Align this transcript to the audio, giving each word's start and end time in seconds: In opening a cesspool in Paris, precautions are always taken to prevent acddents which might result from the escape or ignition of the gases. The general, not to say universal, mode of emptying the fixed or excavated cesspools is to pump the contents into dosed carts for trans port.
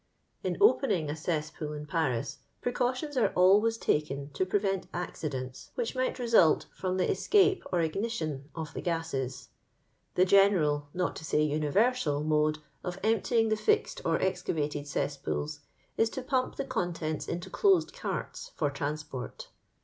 In 0.43 0.57
opening 0.59 1.11
a 1.11 1.15
cesspool 1.15 1.73
in 1.73 1.85
Paris, 1.85 2.39
precautions 2.59 3.17
are 3.17 3.31
always 3.35 3.77
taken 3.77 4.31
to 4.31 4.47
prevent 4.47 4.91
acddents 4.93 5.69
which 5.75 5.93
might 5.95 6.17
result 6.17 6.65
from 6.73 6.97
the 6.97 7.07
escape 7.11 7.63
or 7.71 7.81
ignition 7.81 8.49
of 8.55 8.73
the 8.73 8.81
gases. 8.81 9.49
The 10.15 10.25
general, 10.25 10.89
not 10.95 11.15
to 11.17 11.23
say 11.23 11.43
universal, 11.43 12.23
mode 12.23 12.57
of 12.83 12.97
emptying 13.03 13.49
the 13.49 13.55
fixed 13.55 14.01
or 14.03 14.19
excavated 14.19 14.87
cesspools 14.87 15.59
is 15.97 16.09
to 16.09 16.23
pump 16.23 16.55
the 16.55 16.65
contents 16.65 17.27
into 17.27 17.51
dosed 17.51 17.93
carts 17.93 18.53
for 18.55 18.71
trans 18.71 19.03
port. 19.03 19.49